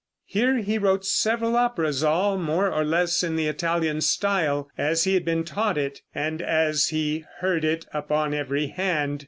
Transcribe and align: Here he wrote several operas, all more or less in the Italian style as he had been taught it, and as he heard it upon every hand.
Here 0.25 0.57
he 0.57 0.79
wrote 0.79 1.05
several 1.05 1.55
operas, 1.55 2.03
all 2.03 2.35
more 2.39 2.71
or 2.73 2.83
less 2.83 3.21
in 3.23 3.35
the 3.35 3.45
Italian 3.47 4.01
style 4.01 4.67
as 4.75 5.03
he 5.03 5.13
had 5.13 5.23
been 5.23 5.43
taught 5.43 5.77
it, 5.77 6.01
and 6.15 6.41
as 6.41 6.87
he 6.87 7.23
heard 7.39 7.63
it 7.63 7.85
upon 7.93 8.33
every 8.33 8.65
hand. 8.65 9.19